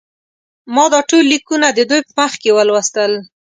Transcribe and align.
ما 0.73 0.85
دا 0.93 0.99
ټول 1.09 1.23
لیکونه 1.33 1.67
د 1.69 1.79
دوی 1.89 2.01
په 2.07 2.11
مخ 2.19 2.31
کې 2.41 2.55
ولوستل. 2.57 3.11